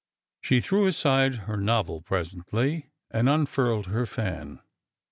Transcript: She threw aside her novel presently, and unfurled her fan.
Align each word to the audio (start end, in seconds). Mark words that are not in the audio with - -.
She 0.41 0.61
threw 0.61 0.87
aside 0.87 1.35
her 1.45 1.57
novel 1.57 2.01
presently, 2.01 2.87
and 3.11 3.29
unfurled 3.29 3.85
her 3.85 4.07
fan. 4.07 4.59